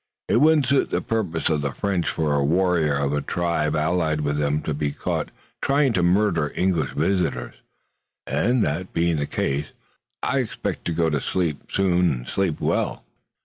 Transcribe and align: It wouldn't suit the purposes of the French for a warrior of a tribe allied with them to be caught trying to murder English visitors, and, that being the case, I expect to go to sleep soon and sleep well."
It 0.27 0.37
wouldn't 0.37 0.65
suit 0.65 0.89
the 0.89 0.99
purposes 0.99 1.51
of 1.51 1.61
the 1.61 1.73
French 1.73 2.09
for 2.09 2.33
a 2.33 2.43
warrior 2.43 2.95
of 2.97 3.13
a 3.13 3.21
tribe 3.21 3.75
allied 3.75 4.21
with 4.21 4.37
them 4.37 4.63
to 4.63 4.73
be 4.73 4.91
caught 4.91 5.29
trying 5.61 5.93
to 5.93 6.01
murder 6.01 6.51
English 6.55 6.93
visitors, 6.93 7.53
and, 8.25 8.63
that 8.63 8.93
being 8.93 9.17
the 9.17 9.27
case, 9.27 9.67
I 10.23 10.39
expect 10.39 10.85
to 10.85 10.91
go 10.93 11.11
to 11.11 11.21
sleep 11.21 11.65
soon 11.71 12.11
and 12.11 12.27
sleep 12.27 12.59
well." 12.59 13.03